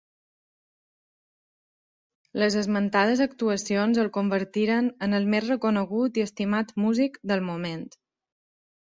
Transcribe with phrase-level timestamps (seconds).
[2.43, 7.85] Les esmentades actuacions el convertiren en el més reconegut i estimat músic del moment.